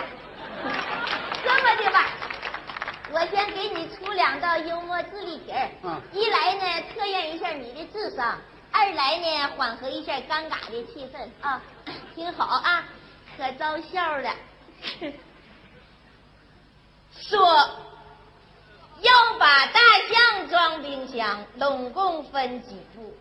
[1.42, 2.08] 这么的吧，
[3.12, 5.70] 我先给你出两道幽默智力题儿。
[5.82, 8.36] 嗯一来呢，测验一下你的智商；
[8.72, 11.60] 二来呢，缓和一下尴尬的气氛啊。
[12.14, 12.84] 听好啊，
[13.36, 14.30] 可招笑了。
[17.12, 17.38] 说
[19.00, 19.80] 要把大
[20.10, 23.16] 象装冰箱，拢共分几步？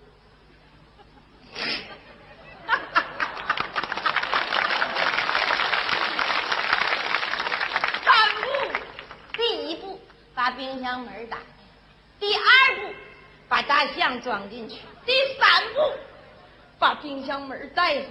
[8.03, 8.47] 三步，
[9.37, 9.99] 第一步
[10.43, 11.43] 把冰箱门打开，
[12.19, 12.41] 第二
[12.75, 12.93] 步
[13.47, 14.75] 把大象装进去，
[15.05, 15.79] 第三步
[16.77, 18.03] 把冰箱门带上。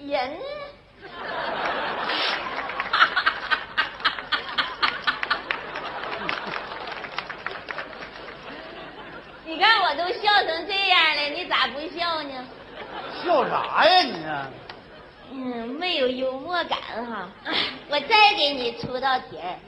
[0.00, 0.38] 人？
[9.44, 12.46] 你看我都笑成这样了，你咋不笑呢？
[13.26, 14.24] 笑啥呀你？
[15.32, 17.28] 嗯，没有幽默感哈。
[17.90, 19.58] 我再给你出道题儿，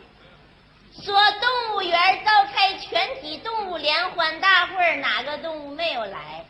[1.02, 6.44] 说动物园召开全体动物联欢大会，哪个动物没有来？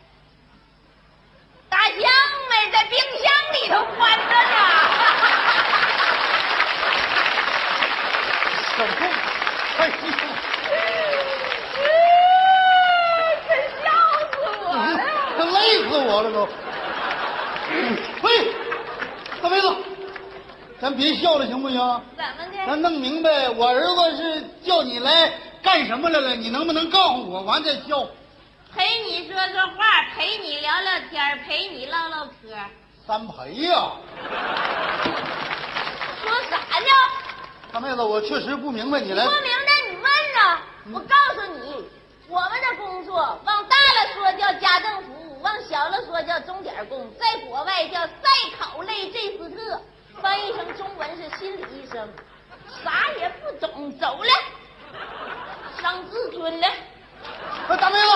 [1.67, 4.55] 大象没在冰箱里头关着呢。
[8.75, 8.89] 什么？
[9.79, 9.93] 哎呀！
[13.47, 13.49] 真
[13.81, 13.83] 笑
[14.31, 14.33] 死
[14.65, 14.77] 我了！
[15.37, 15.57] 他累
[15.89, 16.37] 死我了都。
[19.39, 19.75] 喂，大妹子，
[20.81, 21.77] 咱别笑了行不行？
[22.17, 22.65] 怎么的？
[22.67, 25.31] 咱弄明白，我儿子是叫你来
[25.61, 26.35] 干什么来了？
[26.35, 27.41] 你能不能告诉我？
[27.43, 28.05] 完再笑。
[28.75, 32.31] 陪你说说话，陪你聊聊天，陪你唠唠嗑。
[33.07, 33.91] 三陪呀、
[36.21, 36.91] 说啥呢？
[37.71, 39.31] 大妹子，我确实不明白你来不。
[39.31, 40.59] 明白你问呢？
[40.93, 41.83] 我告诉你，
[42.27, 43.15] 我们的工作
[43.45, 48.11] 往大了说叫家政服务，往小了说叫钟点工，在国外叫赛
[48.57, 49.81] 考类这斯特，
[50.21, 52.07] 翻译成中文是心理医生。
[52.83, 54.29] 啥也不懂，走了，
[55.81, 56.67] 伤自尊了。
[57.67, 58.07] 哎，大妹子，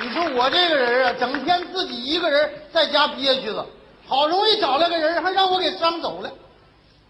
[0.00, 3.66] 你说我这个人啊，整天自己一个人在家憋屈着，
[4.06, 6.30] 好容易找了个人，还让我给伤走了。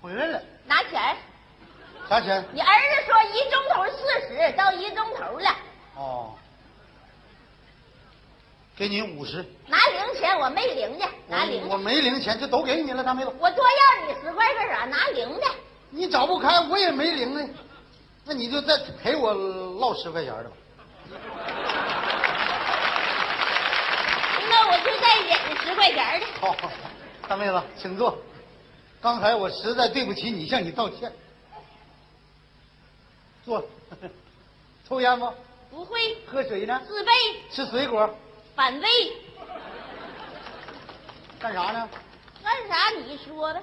[0.02, 1.16] 回来了，拿钱儿，
[2.08, 2.44] 啥钱？
[2.52, 5.50] 你儿子说一钟头四十，到一钟头了，
[5.94, 6.34] 哦，
[8.80, 9.44] 给你五十。
[9.66, 13.34] 拿零钱我没零的，拿零我的，没零钱，这都给你了，大妹子。
[13.38, 14.86] 我多要你十块干啥？
[14.86, 15.46] 拿零的。
[15.90, 17.46] 你找不开，我也没零呢，
[18.24, 20.52] 那你就再赔我落十块钱的吧。
[24.48, 26.26] 那我就再忍十块钱的。
[26.40, 26.56] 好，
[27.28, 28.16] 大妹子，请坐。
[29.02, 31.12] 刚才我实在对不起你，向你道歉。
[33.44, 33.62] 坐，
[34.88, 35.34] 抽烟吗？
[35.70, 36.80] 不会，喝水呢？
[36.88, 37.12] 自备，
[37.50, 38.08] 吃水果？
[38.60, 38.88] 反胃，
[41.40, 41.88] 干啥呢？
[42.44, 43.62] 干啥你说呗，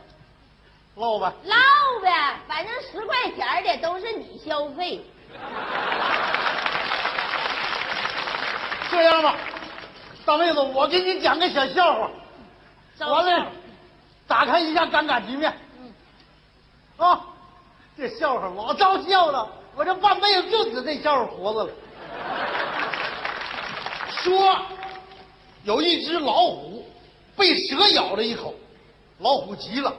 [0.95, 1.31] 唠呗。
[1.43, 1.55] 唠
[2.01, 5.05] 呗，反正十块钱的都是你消费。
[8.89, 9.35] 这样吧，
[10.25, 12.09] 大妹子，我给你讲个小笑话。
[13.05, 13.51] 完了，
[14.27, 15.55] 打开一下尴尬局面。
[15.79, 15.93] 嗯。
[16.97, 17.21] 啊，
[17.95, 21.71] 这笑话老招笑了，我这半辈子就指这笑话活着了。
[24.23, 24.57] 说，
[25.68, 26.88] 有一只老虎
[27.36, 28.55] 被蛇咬了一口，
[29.20, 29.93] 老虎急了，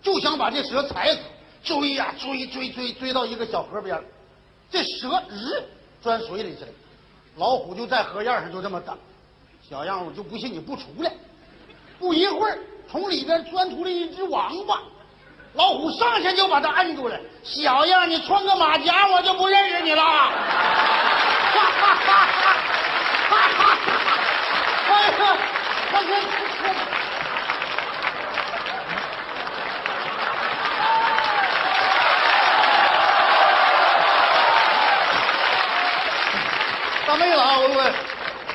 [0.00, 1.18] 就想把这蛇踩死，
[1.62, 4.02] 追呀、追追追追到一个小河边
[4.70, 5.62] 这蛇日
[6.00, 6.70] 钻水里去了，
[7.36, 8.96] 老虎就在河沿上就这么等，
[9.68, 11.12] 小样我就不信你不出来。
[11.98, 12.58] 不一会儿，
[12.90, 14.80] 从里边钻出来一只王八，
[15.52, 17.20] 老虎上前就把它摁住了。
[17.42, 20.02] 小样，你穿个马甲，我就不认识你了。
[20.02, 20.32] 哈
[21.52, 22.26] 哈哈！
[22.26, 22.79] 哈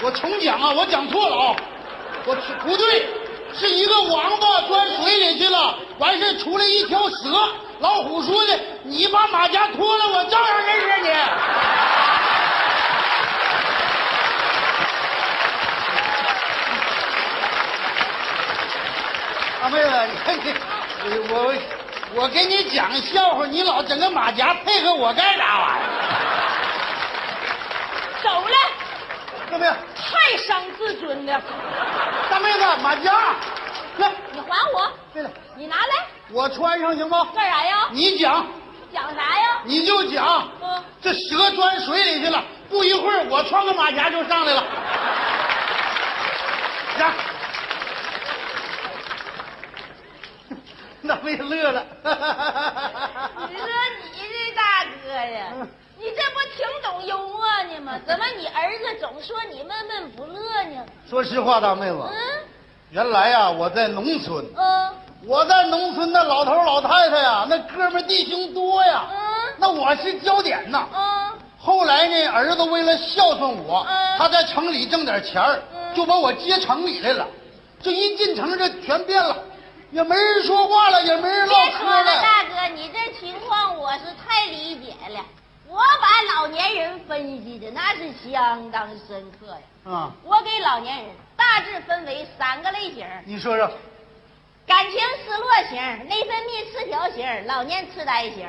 [0.05, 1.55] 我重讲啊，我讲错了啊，
[2.25, 3.07] 我不对，
[3.57, 7.15] 是一个王八钻水里去了，完事出来一条蛇。
[7.79, 11.09] 老虎说的：“你把马甲脱了，我照样认识你。
[19.63, 20.53] ”大妹子，你看你，
[21.33, 21.51] 我
[22.13, 25.84] 我给你讲笑话，你老整个马甲配合我干啥玩意？
[30.85, 31.41] 自尊的。
[32.29, 33.11] 大妹子，马甲，
[33.97, 37.27] 来，你还我，对了，你拿来我穿上行吗？
[37.33, 37.87] 干啥呀？
[37.91, 38.45] 你讲，
[38.93, 39.61] 讲啥呀？
[39.63, 40.47] 你就讲。
[40.61, 44.63] 嗯，这蛇钻水里去了，不一会儿我穿个马甲就上来了。
[46.99, 47.13] 呀。
[51.07, 51.83] 大妹子乐了。
[52.03, 53.65] 你说
[54.13, 54.61] 你这大
[55.03, 55.51] 哥呀，
[55.97, 57.14] 你这不挺懂幽默
[57.65, 57.99] 呢吗？
[58.05, 60.85] 怎么你儿子总说你闷闷不乐呢？
[61.09, 62.15] 说实话，大妹子，嗯
[62.91, 64.91] 原来呀、我在农村，嗯
[65.25, 69.17] 我在农村那老头老太太呀，那哥们弟兄多呀，嗯
[69.57, 70.87] 那我是焦点呐。
[70.93, 75.59] 嗯后来呢，儿子为了孝顺我，嗯他在城里挣点钱儿，
[75.95, 77.27] 就把我接城里来了。
[77.81, 79.35] 这一进城，这全变了，
[79.91, 82.21] 也没人说话了，也没人唠别说了，嗑了。
[82.21, 85.19] 大哥，你这情况我是太理解了。
[85.67, 89.91] 我把老年人分析的那是相当深刻呀。
[89.91, 93.71] 啊，我给老年人大致分为三个类型：你说说，
[94.65, 98.47] 感情失落型、内分泌失调型、老年痴呆型。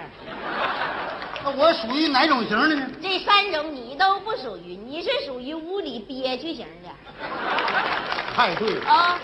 [1.45, 2.91] 那我属于哪种型的呢？
[3.03, 6.89] 这三种你都不属于，你是属于屋里憋屈型的
[8.35, 9.21] 太对了，啊。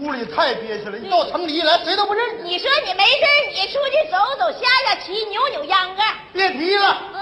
[0.00, 2.42] 屋里太憋屈了，一到城里一来，谁都不认识。
[2.42, 7.20] 你说你没事你出去走走、下下棋、扭扭秧歌，别提了，嗯，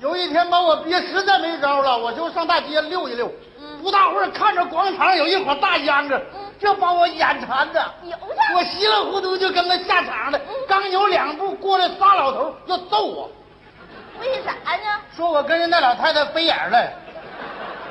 [0.00, 3.26] 有一天把我憋实在没招了，我就上大街溜一溜。
[3.60, 6.20] 嗯不大会儿看着广场有一伙大秧歌，
[6.58, 8.36] 这把我眼馋的，有的。
[8.56, 13.30] 我稀里糊涂就跟个下场的，刚扭两步，过来仨老头要揍我，
[14.20, 15.00] 为啥呢？
[15.16, 17.05] 说我跟人那老太太飞眼了。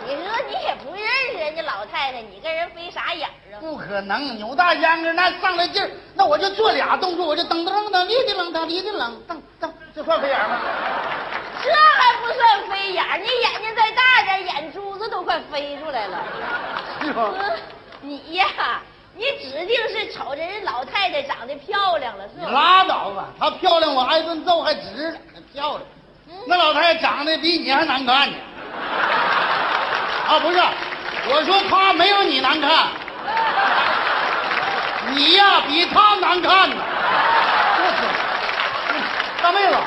[0.07, 3.59] 你说你也不认识人家老太太，你跟人飞啥眼儿啊？
[3.59, 10.59] 不可能，扭大秧歌那上来劲儿，那我就做俩动作，我就噔噔噔，哩哩啷当，哩哩啷噔噔，这算飞眼吗？
[11.63, 16.23] 这还不算飞眼，你眼睛再大点儿，眼珠子都快飞出来了。
[17.01, 17.33] 是吗？
[17.39, 17.59] 嗯，
[18.01, 18.45] 你呀，
[19.15, 22.51] 你指定是瞅着人老太太长得漂亮了，是你吧？
[22.51, 25.17] 拉倒吧，她漂亮，我挨顿揍还值呢，
[25.51, 25.81] 漂亮。
[26.47, 28.37] 那老太太长得比你还难看呢。
[30.27, 30.59] 啊，不是，
[31.29, 32.87] 我说他没有你难看，
[35.13, 36.75] 你呀比他难看呢。
[37.77, 39.77] 这大妹子，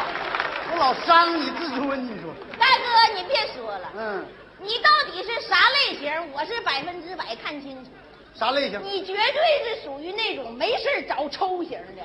[0.71, 2.33] 我老伤你自尊，你说？
[2.59, 4.25] 大哥，你别说了，嗯，
[4.61, 6.33] 你到底是啥类型？
[6.33, 7.91] 我是百分之百看清楚，
[8.39, 8.81] 啥类型？
[8.85, 12.03] 你绝对是属于那种没事儿找抽型的。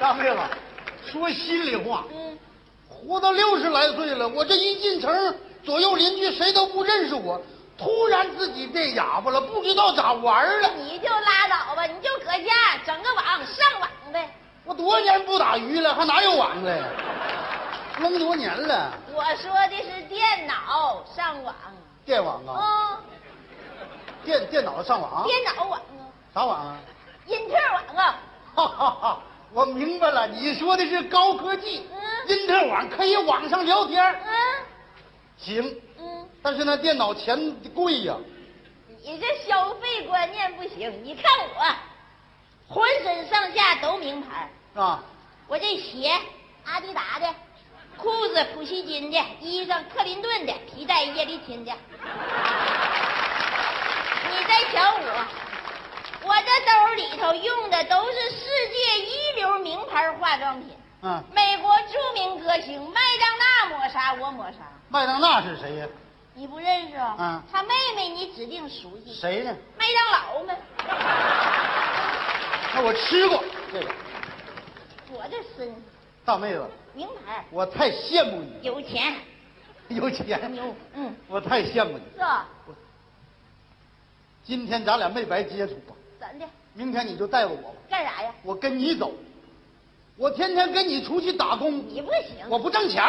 [0.00, 0.38] 大妹子，
[1.12, 2.38] 说心里话，嗯，
[3.06, 7.40] 活到六十来岁了，我这一进城，左右邻居谁都不认识我，
[7.76, 10.70] 突然自己变哑巴了，不知道咋玩了。
[10.76, 14.34] 你就拉倒吧，你就搁家整个网上网呗。
[14.64, 16.84] 我多年不打鱼了，还哪有网了？
[17.98, 21.54] 扔多年了，我说的是电脑上网，
[22.04, 23.00] 电网啊，啊、
[24.24, 26.02] 电电脑上网，电脑网啊，
[26.34, 26.76] 啥网啊？
[27.26, 28.18] 音特网啊，
[28.54, 29.18] 哈哈哈，
[29.54, 32.00] 我明白了，你说的是高科技，嗯。
[32.26, 34.34] 因特网可以网上聊天，嗯。
[35.38, 38.16] 行，嗯，但是那电脑钱贵呀、
[39.04, 41.04] 你这消费观念不行。
[41.04, 41.24] 你看
[41.54, 45.04] 我，浑身上下都名牌，啊，
[45.46, 46.10] 我这鞋
[46.64, 47.32] 阿迪达的，
[47.96, 51.72] 裤子普希金的，衣裳克林顿的，皮带叶利钦的。
[54.30, 55.26] 你再瞧我，
[56.24, 60.70] 我这兜里头用的都是世界一流名牌化妆品，
[61.02, 64.58] 嗯，美国著名歌星麦当娜抹啥我抹啥，
[64.88, 65.86] 麦当娜是谁呀、
[66.34, 67.16] 你不认识啊？
[67.18, 67.42] 嗯。
[67.52, 69.54] 他妹妹你指定熟悉，谁呢？
[69.78, 70.54] 麦当劳吗。
[72.74, 73.94] 那我吃过这个。
[75.12, 75.74] 我这身
[76.24, 79.14] 大妹子，名牌，我太羡慕你，有钱。
[79.88, 82.04] 有钱，牛，嗯，我太羡慕你。
[82.14, 82.48] 是吧？
[84.42, 85.94] 今天咱俩没白接触吧？
[86.74, 88.34] 明天你就带着我吧，干啥呀？
[88.42, 89.12] 我跟你走，
[90.16, 93.02] 我天天跟你出去打工，你不行，我不挣钱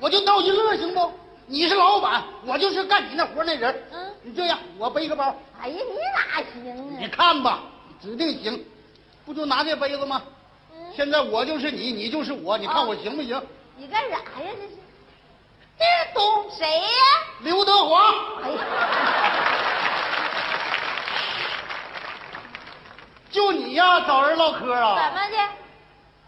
[0.00, 1.12] 我就闹一乐行不？
[1.46, 3.82] 你是老板，我就是干你那活那人。
[3.92, 7.10] 嗯，你这样，我背个包，哎呀，你哪行啊你啊？
[7.12, 7.64] 看吧，
[8.00, 8.64] 指定行。
[9.24, 10.22] 不就拿这杯子吗？
[10.72, 13.40] 嗯，现在我就是你，你就是我，你看我行不行？
[13.76, 14.22] 你干啥呀？
[14.58, 14.68] 这是？
[15.78, 16.88] 这是懂谁呀？
[17.42, 18.00] 刘德华，
[18.42, 19.71] 哎呀，
[23.32, 25.10] 就你呀，找人唠嗑啊怎啊？
[25.14, 25.52] 么的？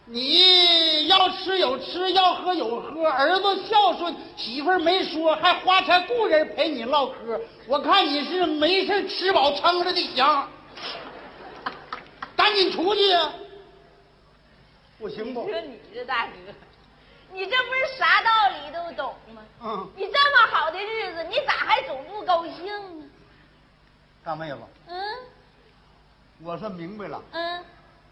[0.06, 7.40] 你要吃有吃，要喝有喝，儿子孝顺，媳妇儿没说，还花钱雇人陪你唠嗑。
[7.66, 10.48] 我看你是没事吃饱撑着的行，
[12.36, 13.32] 赶紧出去呀、
[14.98, 15.44] 不行不？
[15.44, 16.32] 你说你这大哥，
[17.32, 19.42] 你这不是啥道理都懂吗？
[19.62, 22.66] 嗯，你这么好的日子，你咋还总不高兴
[23.00, 23.06] 呢？
[24.22, 24.96] 大妹子，嗯
[26.44, 27.64] 我算明白了，嗯，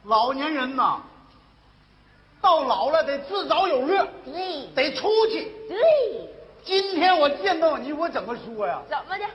[0.04, 1.02] 老年人呐，
[2.40, 5.52] 到老了得自找有乐，对得出去。
[5.68, 5.78] 对，
[6.64, 8.82] 今天我见到你，我怎么说呀？
[8.88, 9.26] 怎么的？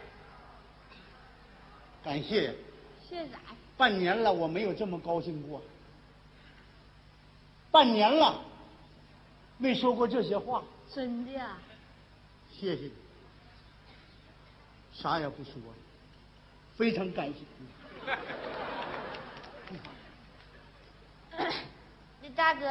[2.04, 2.56] 感谢，
[3.08, 3.56] 谢啥呀？
[3.78, 5.62] 半年了我没有这么高兴过，
[7.70, 8.42] 半年了
[9.60, 11.56] 没说过这些话，真的呀？
[12.52, 12.92] 谢谢你，
[14.92, 15.54] 啥也不说，
[16.76, 17.68] 非常感谢你。
[22.22, 22.66] 那大哥，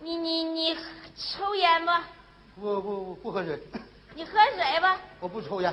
[0.00, 0.76] 你你你
[1.16, 1.92] 抽烟不？
[2.60, 3.58] 不不不不喝水，
[4.14, 4.98] 你喝水吧？
[5.20, 5.72] 我不抽烟，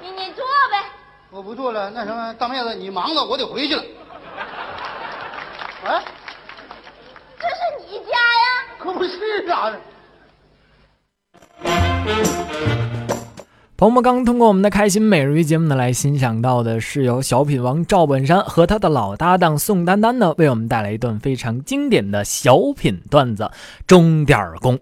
[0.00, 0.84] 你你坐呗。
[1.30, 1.90] 我不坐了。
[1.90, 3.82] 那什么，大妹子，你忙着，我得回去了。
[5.84, 6.02] 啊，
[7.38, 7.54] 这是
[7.88, 8.66] 你家呀？
[8.78, 9.76] 可不是啊。
[13.82, 23.42] 我们刚通过我们的开心每日一节目呢，来欣赏到的是由小品王赵本山和他的老搭档宋丹丹呢，为我们带来一段非常经典的小品段子
[23.84, 24.78] 《钟点工》。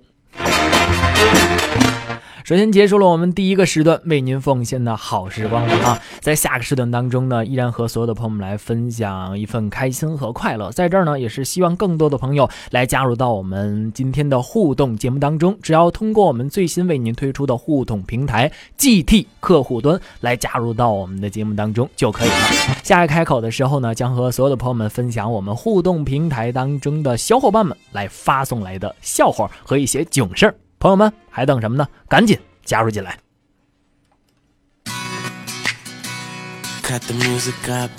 [2.51, 6.03] 首先结束了我们第一个时段为您奉献的好时光了啊！
[6.19, 10.69] 在下个时段当中呢，依然和所有的朋友们来分享一份开心和快乐。
[10.73, 15.57] 在这儿呢，也是希望更多的朋友来加入到我们今天的互动节目当中。
[15.63, 22.35] 只要通过我们最新为您推出的互动平台 GT 客户端来加入到我们的节目当中就可以了。
[22.83, 30.55] 下一开口的时候呢，将和所有的朋友们分享我们互动平台当中的小伙伴们来发送来的笑话和一些囧事儿。
[30.81, 31.87] 朋友们还等什么呢？
[32.09, 33.19] 赶紧加入进来
[36.83, 37.91] ！Cut the music up.